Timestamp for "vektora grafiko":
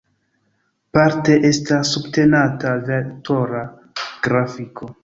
2.89-4.95